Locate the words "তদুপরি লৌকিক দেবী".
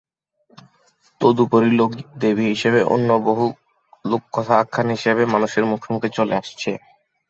1.21-2.45